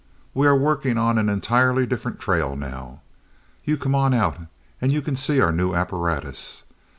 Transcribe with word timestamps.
We 0.33 0.47
are 0.47 0.57
working 0.57 0.97
on 0.97 1.19
an 1.19 1.29
entirely 1.29 1.85
different 1.85 2.19
trail 2.19 2.55
now. 2.55 3.01
You 3.65 3.77
come 3.77 3.93
on 3.93 4.15
out, 4.15 4.35
and 4.81 4.91
you 4.91 4.99
can 4.99 5.15
see 5.15 5.39
our 5.39 5.51
new 5.51 5.75
apparatus. 5.75 6.63